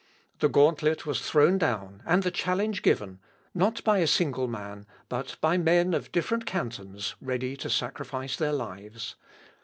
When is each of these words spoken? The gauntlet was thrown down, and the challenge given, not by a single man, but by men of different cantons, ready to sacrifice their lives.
The 0.39 0.49
gauntlet 0.49 1.05
was 1.05 1.21
thrown 1.21 1.59
down, 1.59 2.01
and 2.07 2.23
the 2.23 2.31
challenge 2.31 2.81
given, 2.81 3.19
not 3.53 3.83
by 3.83 3.99
a 3.99 4.07
single 4.07 4.47
man, 4.47 4.87
but 5.09 5.37
by 5.41 5.59
men 5.59 5.93
of 5.93 6.11
different 6.11 6.47
cantons, 6.47 7.13
ready 7.21 7.55
to 7.57 7.69
sacrifice 7.69 8.35
their 8.35 8.51
lives. 8.51 9.15